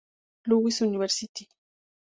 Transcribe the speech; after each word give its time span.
Louis 0.47 0.81
University. 0.81 1.47